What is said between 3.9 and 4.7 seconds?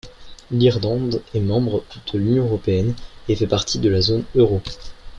zone euro.